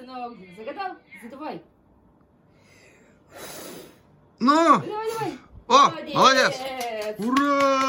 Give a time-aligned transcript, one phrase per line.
[0.00, 0.92] сынок, загадал?
[1.22, 1.62] Задувай.
[4.38, 5.32] Ну, Давай, давай.
[5.68, 6.60] о, молодец.
[7.18, 7.80] Ура!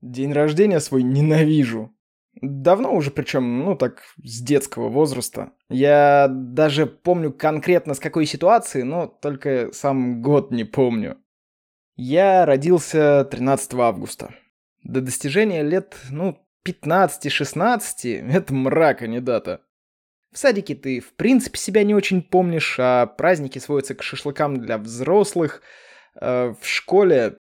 [0.00, 1.92] День рождения свой ненавижу.
[2.40, 5.52] Давно уже, причем, ну так, с детского возраста.
[5.68, 11.18] Я даже помню конкретно с какой ситуации, но только сам год не помню.
[11.96, 14.34] Я родился 13 августа.
[14.82, 17.80] До достижения лет, ну, 15-16—
[18.32, 19.62] это мрак, а не дата.
[20.36, 24.76] В садике ты, в принципе, себя не очень помнишь, а праздники сводятся к шашлыкам для
[24.76, 25.62] взрослых.
[26.20, 27.38] Э, В школе...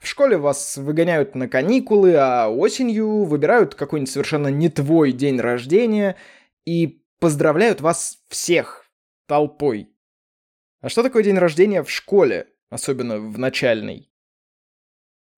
[0.00, 6.16] В школе вас выгоняют на каникулы, а осенью выбирают какой-нибудь совершенно не твой день рождения
[6.66, 8.84] и поздравляют вас всех
[9.28, 9.94] толпой.
[10.80, 14.10] А что такое день рождения в школе, особенно в начальной?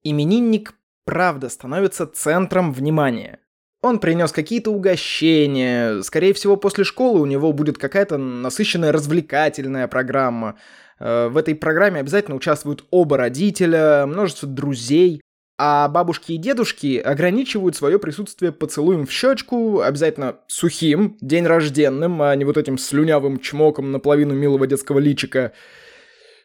[0.02, 3.43] Именинник правда становится центром внимания.
[3.84, 6.00] Он принес какие-то угощения.
[6.00, 10.56] Скорее всего, после школы у него будет какая-то насыщенная развлекательная программа.
[10.98, 15.20] Э, В этой программе обязательно участвуют оба родителя, множество друзей.
[15.58, 22.34] А бабушки и дедушки ограничивают свое присутствие поцелуем в щечку, обязательно сухим, день рожденным, а
[22.36, 25.52] не вот этим слюнявым чмоком наполовину милого детского личика.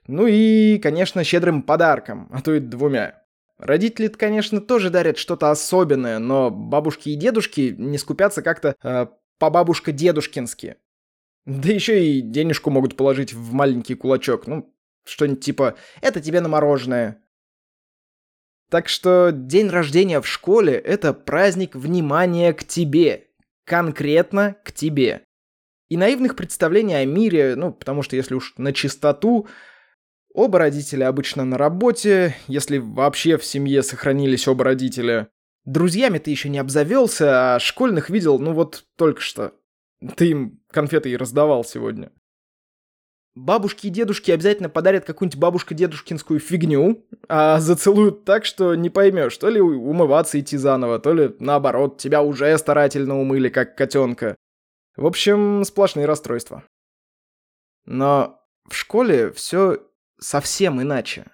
[0.08, 3.19] Ну и, конечно, щедрым подарком, а то и двумя.
[3.60, 9.08] Родители, конечно, тоже дарят что-то особенное, но бабушки и дедушки не скупятся как-то э,
[9.38, 10.78] по-бабушка-дедушкински.
[11.46, 14.48] Да еще и денежку могут положить в маленький кулачок.
[14.48, 17.22] Ну, что-нибудь типа «это тебе на мороженое».
[18.70, 23.28] Так что день рождения в школе— это праздник внимания к тебе.
[23.66, 25.24] Конкретно к тебе.
[25.90, 29.48] И наивных представлений о мире, ну, потому что если уж на чистоту,
[30.34, 35.30] Оба родителя обычно на работе, если вообще в семье сохранились оба родителя.
[35.66, 39.54] Друзьями ты еще не обзавелся, а школьных видел, ну вот только что.
[40.16, 42.12] Ты им конфеты и раздавал сегодня.
[43.36, 49.50] Бабушки и дедушки обязательно подарят какую-нибудь бабушка-дедушкинскую фигню, а зацелуют так, что не поймешь, то
[49.50, 54.36] ли умываться идти заново, то ли наоборот, тебя уже старательно умыли, как котенка.
[54.96, 56.64] В общем, сплошные расстройства.
[57.86, 59.80] Но в школе все
[60.20, 61.26] совсем иначе.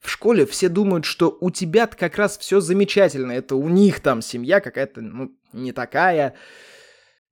[0.00, 3.32] В школе все думают, что у тебя как раз все замечательно.
[3.32, 6.34] Это у них там семья какая-то, ну, не такая.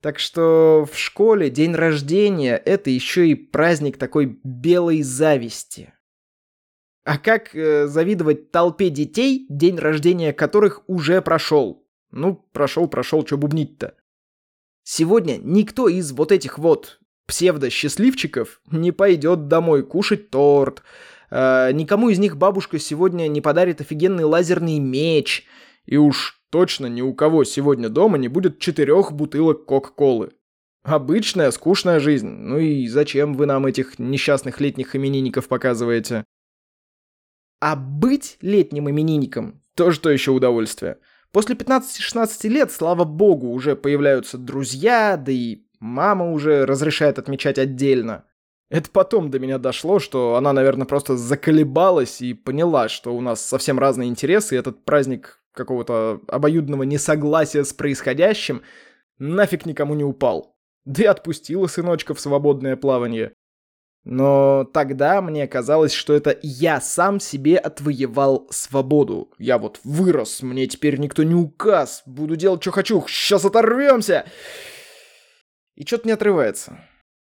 [0.01, 5.95] Так что в школе день рождения— это еще и праздник такой белой зависти.
[7.05, 11.87] А как э, завидовать толпе детей, день рождения которых уже прошел?
[12.11, 13.95] Ну, прошел, прошел, что бубнить-то?
[14.83, 20.83] Сегодня никто из вот этих вот псевдо-счастливчиков не пойдет домой кушать торт.
[21.31, 25.47] Э, никому из них бабушка сегодня не подарит офигенный лазерный меч.
[25.87, 30.33] И уж точно ни у кого сегодня дома не будет четырех бутылок Кока-Колы.
[30.83, 32.29] Обычная, скучная жизнь.
[32.29, 36.25] Ну и зачем вы нам этих несчастных летних именинников показываете?
[37.61, 40.99] А быть летним именинником– то еще удовольствие.
[41.33, 48.25] После 15-16 лет, слава богу, уже появляются друзья, да и Мама уже разрешает отмечать отдельно.
[48.71, 53.45] Это потом до меня дошло, что она, наверное, просто заколебалась и поняла, что у нас
[53.45, 58.63] совсем разные интересы, и этот праздник какого-то обоюдного несогласия с происходящим
[59.19, 60.57] нафиг никому не упал.
[60.87, 63.35] Да и отпустила сыночка в свободное плавание.
[64.05, 69.35] Но тогда мне казалось, что это я сам себе отвоевал свободу.
[69.39, 74.25] Я вот вырос, мне теперь никто не указ, буду делать, что хочу, сейчас оторвемся.
[75.77, 76.79] И что-то не отрывается.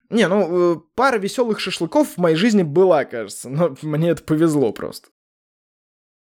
[0.09, 4.71] Не, ну, э, пара веселых шашлыков в моей жизни была, кажется, но мне это повезло
[4.73, 5.09] просто.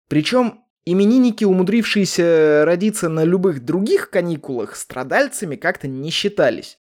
[0.08, 6.78] Причем именинники, умудрившиеся родиться на любых других каникулах, страдальцами как-то не считались.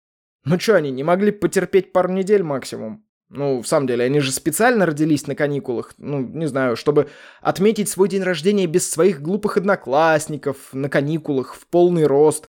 [0.43, 3.05] Ну что, они не могли потерпеть пару недель максимум?
[3.29, 7.09] Ну, в самом деле, они же специально родились на каникулах, ну, не знаю, чтобы
[7.39, 12.47] отметить свой день рождения без своих глупых одноклассников, на каникулах, в полный рост.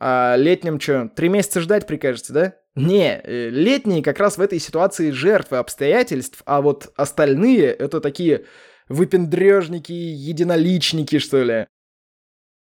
[0.00, 2.54] А летним что, три месяца ждать прикажете, да?
[2.74, 8.46] Не, э, летние как раз в этой ситуации жертвы обстоятельств, а вот остальные это такие
[8.88, 11.66] выпендрежники, единоличники, что ли.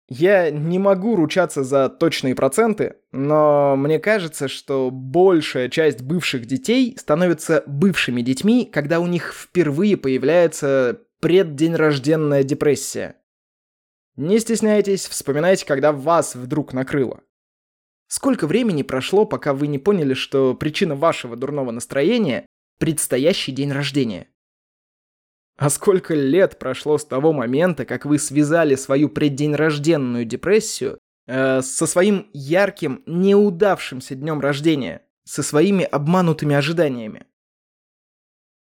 [0.09, 6.97] Я не могу ручаться за точные проценты, но мне кажется, что большая часть бывших детей
[6.99, 11.75] становится бывшими детьми, когда у них впервые появляется преддень
[12.45, 13.17] депрессия.
[14.15, 17.21] Не стесняйтесь, вспоминайте, когда вас вдруг накрыло.
[18.09, 22.47] Сколько времени прошло, пока вы не поняли, что причина вашего дурного настроения–
[22.79, 24.29] предстоящий день рождения?
[25.57, 29.55] А сколько лет прошло с того момента, как вы связали свою преддень
[30.29, 35.07] депрессию э, со своим ярким, неудавшимся днем рождения?
[35.27, 37.27] со своими обманутыми ожиданиями.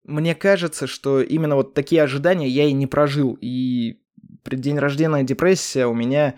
[0.03, 4.01] Мне кажется, что именно вот такие ожидания я и не прожил, и
[4.43, 6.35] преддень рождения депрессия у меня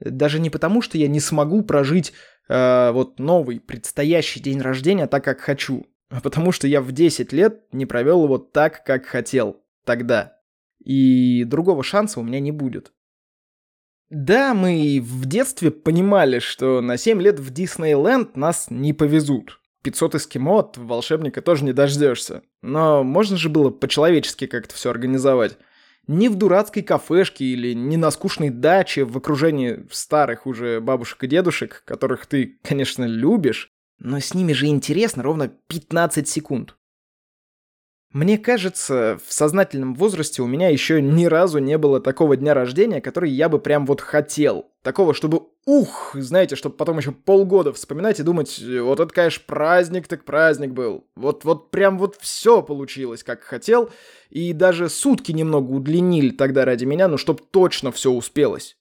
[0.00, 2.12] даже не потому, что я не смогу прожить
[2.48, 7.32] э, вот новый предстоящий день рождения так, как хочу, а потому что я в 10
[7.32, 10.38] лет не провел его так, как хотел тогда.
[10.84, 12.92] И другого шанса у меня не будет.
[14.10, 19.58] Да, мы в детстве понимали, что на 7 лет в Диснейленд нас не повезут.
[19.84, 22.42] 500 эскимо от волшебника тоже не дождешься.
[22.60, 25.56] Но можно же было по-человечески как-то все организовать.
[26.08, 31.28] Не в дурацкой кафешке или не на скучной даче в окружении старых уже бабушек и
[31.28, 36.76] дедушек, которых ты, конечно, любишь, но с ними же интересно ровно 15 секунд.
[38.12, 43.00] Мне кажется, в сознательном возрасте у меня еще ни разу не было такого дня рождения,
[43.00, 44.71] который я бы прям вот хотел.
[44.82, 50.08] Такого, чтобы ух, знаете, чтобы потом еще полгода вспоминать и думать, вот это, конечно, праздник,
[50.08, 51.06] так праздник был.
[51.14, 53.90] Вот, вот прям вот все получилось, как хотел.
[54.28, 58.76] И даже сутки немного удлинили тогда ради меня, ну, чтоб точно все успелось.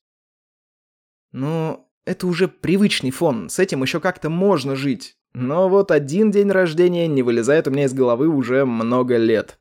[1.31, 5.17] Ну, это уже привычный фон, с этим еще как-то можно жить.
[5.33, 9.60] Но вот один день рождения не вылезает у меня из головы уже много лет.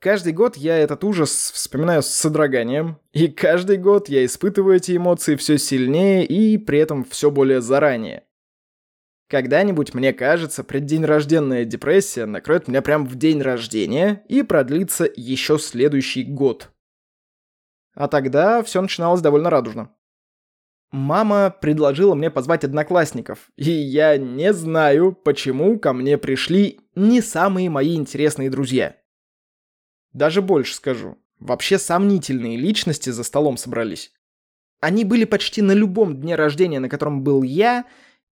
[0.00, 5.34] Каждый год я этот ужас вспоминаю с содроганием, и каждый год я испытываю эти эмоции
[5.34, 8.22] все сильнее и при этом все более заранее.
[9.28, 15.58] Когда-нибудь, мне кажется, преддень рожденная депрессия накроет меня прямо в день рождения и продлится еще
[15.58, 16.70] следующий год.
[17.94, 19.92] А тогда все начиналось довольно радужно.
[20.92, 27.68] Мама предложила мне позвать одноклассников, и я не знаю, почему ко мне пришли не самые
[27.68, 28.97] мои интересные друзья.
[30.12, 34.12] Даже больше скажу, вообще сомнительные личности за столом собрались.
[34.80, 37.84] Они были почти на любом дне рождения, на котором был я,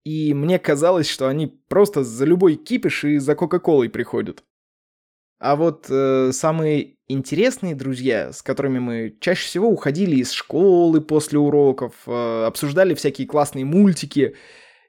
[0.04, 4.44] и мне казалось, что они просто за любой кипиш и за Кока-Колой приходят.
[5.38, 11.38] А вот э, самые интересные друзья, с которыми мы чаще всего уходили из школы после
[11.38, 14.36] уроков, э, обсуждали всякие классные мультики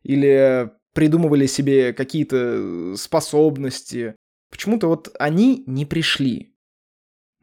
[0.04, 4.16] или придумывали себе какие-то способности.
[4.50, 6.56] Почему-то вот они не пришли.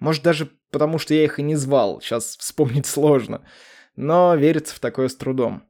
[0.05, 3.43] Может, даже потому, что я их и не звал, сейчас вспомнить сложно.
[3.97, 5.62] Но верится в такое с трудом.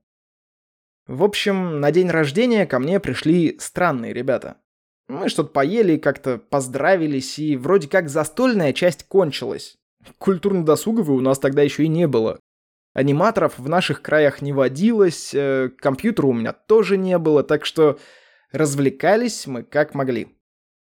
[1.07, 4.57] В общем, на день рождения ко мне пришли странные ребята.
[5.07, 9.77] Мы что-то поели, как-то поздравились, и вроде как застольная часть кончилась.
[10.19, 12.41] Культурно-досуговой у нас тогда еще и не было.
[12.93, 18.01] Аниматоров в наших краях не водилось, э, компьютера у меня тоже не было, так что
[18.51, 20.34] развлекались мы как могли.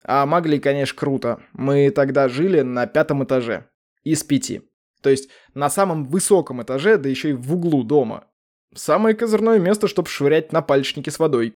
[0.09, 1.41] А могли, конечно, круто.
[1.53, 3.67] Мы тогда жили на пятом этаже.
[4.05, 4.63] Из пяти.
[5.03, 8.25] То есть на самом высоком этаже, да еще и в углу дома.
[8.73, 11.55] Самое козырное место, чтобы швырять на пальчики с водой.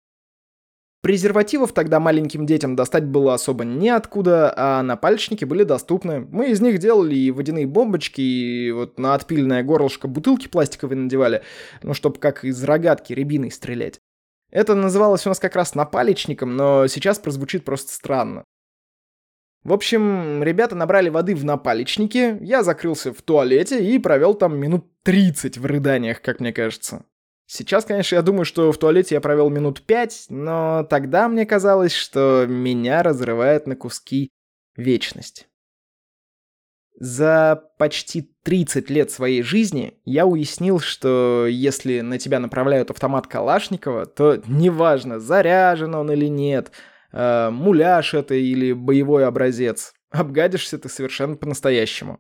[1.03, 6.21] Презервативов тогда маленьким детям достать было особо неоткуда, а напальчники были доступны.
[6.21, 11.43] Мы из них делали и водяные бомбочки, и вот на отпильное горлышко бутылки пластиковые надевали,
[11.83, 14.00] ну, чтобы как из рогатки рябиной стрелять.
[14.50, 18.45] Это называлось у нас как раз напалечником, но сейчас прозвучит просто странно.
[19.65, 24.87] В общем, ребята набрали воды в напалечнике, я закрылся в туалете и провел там минут
[25.03, 27.05] 30 в рыданиях, как мне кажется.
[27.47, 31.93] Сейчас, конечно, я думаю, что в туалете я провел минут пять, но тогда мне казалось,
[31.93, 34.31] что меня разрывает на куски
[34.76, 35.49] вечность.
[37.00, 44.07] За почти 30 лет своей жизни я уяснил, что если на тебя направляют автомат Калашникова,
[44.07, 46.73] то неважно, заряжен он или нет,
[47.12, 52.19] э, муляж это или боевой образец, обгадишься ты совершенно по-настоящему.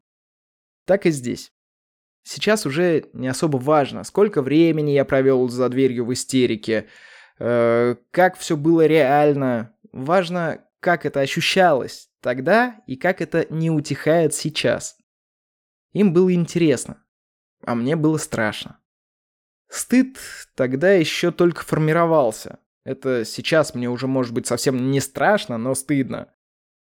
[0.86, 1.50] Так и здесь.
[2.22, 6.86] Сейчас уже не особо важно, сколько времени я провел за дверью в истерике,
[7.40, 9.74] э, как все было реально.
[9.92, 14.96] Важно, как это ощущалось тогда и как это не утихает сейчас.
[15.92, 17.04] Им было интересно,
[17.64, 18.80] а мне было страшно.
[19.68, 20.18] Стыд
[20.54, 22.58] тогда еще только формировался.
[22.84, 26.32] Это сейчас мне уже может быть совсем не страшно, но стыдно.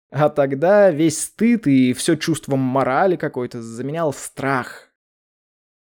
[0.09, 4.92] А тогда весь стыд и все чувство морали какой-то заменял страх.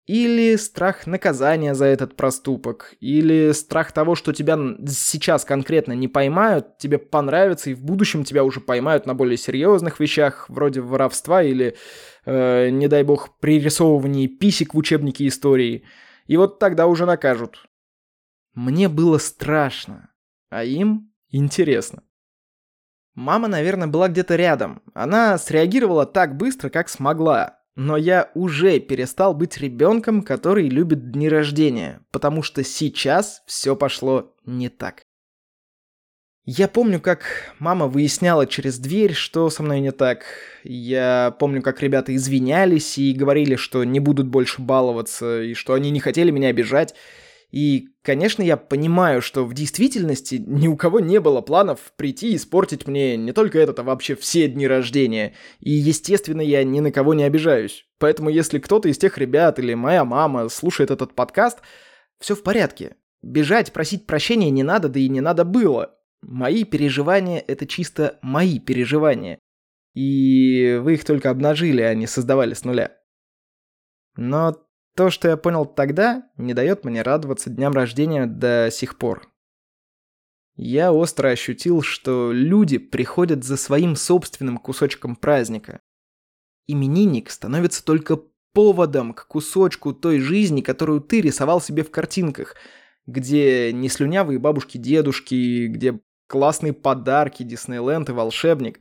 [0.08, 6.78] Или страх наказания за этот проступок, или страх того, что тебя сейчас конкретно не поймают,
[6.78, 11.76] тебе понравится, и в будущем тебя уже поймают на более серьезных вещах, вроде воровства или,
[12.26, 15.84] э, не дай бог, пририсовывания писек в учебнике истории.
[16.26, 17.68] И вот тогда уже накажут.
[18.54, 20.10] Мне было страшно,
[20.50, 22.02] а им интересно.
[23.14, 24.82] Мама, наверное, была где-то рядом.
[24.94, 27.57] Она среагировала так быстро, как смогла.
[27.78, 34.34] Но я уже перестал быть ребенком, который любит дни рождения, потому что сейчас все пошло
[34.48, 35.04] не так.
[36.44, 40.24] Я помню, как мама выясняла через дверь, что со мной не так.
[40.64, 45.92] Я помню, как ребята извинялись и говорили, что не будут больше баловаться, и что они
[45.92, 46.96] не хотели меня обижать.
[47.52, 52.36] И, конечно, я понимаю, что в действительности ни у кого не было планов прийти и
[52.36, 55.34] испортить мне не только этот, а вообще все дни рождения.
[55.60, 57.86] И, естественно, я ни на кого не обижаюсь.
[58.00, 61.60] Поэтому, если кто-то из тех ребят или моя мама слушает этот подкаст,
[62.20, 62.96] все в порядке.
[63.22, 65.96] Бежать, просить прощения не надо, да и не надо было.
[66.22, 69.40] Мои переживания— это чисто мои переживания.
[69.94, 72.98] И вы их только обнажили, а не создавали с нуля.
[74.16, 74.67] Но
[74.98, 79.32] то, что я понял тогда, не дает мне радоваться дням рождения до сих пор.
[80.56, 85.82] Я остро ощутил, что люди приходят за своим собственным кусочком праздника.
[86.66, 88.20] Именинник становится только
[88.54, 92.56] поводом к кусочку той жизни, которую ты рисовал себе в картинках,
[93.06, 98.80] где не слюнявые бабушки-дедушки, где классные подарки, Диснейленд и волшебник.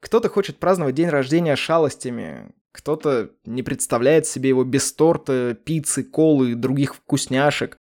[0.00, 6.50] Кто-то хочет праздновать день рождения шалостями, кто-то не представляет себе его без торта, пиццы, колы
[6.50, 7.76] и других вкусняшек.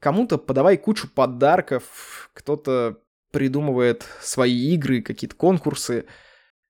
[0.00, 2.98] Кому-то подавай кучу подарков, кто-то
[3.30, 6.06] придумывает свои игры, какие-то конкурсы,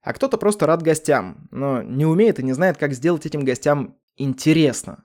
[0.02, 3.96] а кто-то просто рад гостям, но не умеет и не знает, как сделать этим гостям
[4.16, 5.04] интересно.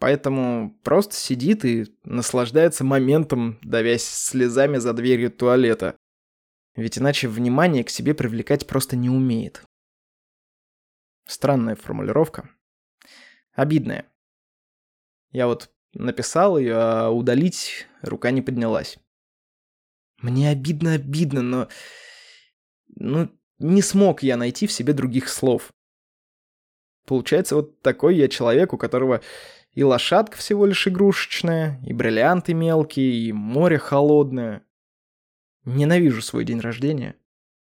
[0.00, 5.94] Поэтому просто сидит и наслаждается моментом, давясь слезами за дверью туалета.
[6.74, 9.62] Ведь иначе внимание к себе привлекать просто не умеет.
[11.26, 12.50] Странная формулировка.
[13.52, 14.06] Обидная.
[15.30, 18.98] Я вот написал ее, а удалить рука не поднялась.
[20.18, 21.68] Мне обидно-обидно, но...
[22.96, 25.72] Ну, не смог я найти в себе других слов.
[27.06, 29.20] Получается, вот такой я человек, у которого
[29.72, 34.64] и лошадка всего лишь игрушечная, и бриллианты мелкие, и море холодное.
[35.64, 37.16] Ненавижу свой день рождения.